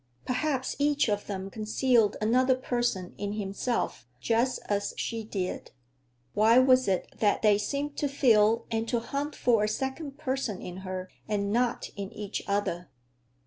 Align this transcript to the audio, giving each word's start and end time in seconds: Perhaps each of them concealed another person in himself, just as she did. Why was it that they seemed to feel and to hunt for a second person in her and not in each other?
Perhaps 0.25 0.75
each 0.79 1.07
of 1.09 1.27
them 1.27 1.51
concealed 1.51 2.17
another 2.19 2.55
person 2.55 3.13
in 3.19 3.33
himself, 3.33 4.07
just 4.19 4.59
as 4.65 4.95
she 4.97 5.23
did. 5.23 5.69
Why 6.33 6.57
was 6.57 6.87
it 6.87 7.07
that 7.19 7.43
they 7.43 7.59
seemed 7.59 7.97
to 7.97 8.07
feel 8.07 8.65
and 8.71 8.87
to 8.89 8.99
hunt 8.99 9.35
for 9.35 9.63
a 9.63 9.67
second 9.67 10.17
person 10.17 10.59
in 10.59 10.77
her 10.77 11.11
and 11.27 11.53
not 11.53 11.91
in 11.95 12.11
each 12.11 12.41
other? 12.47 12.89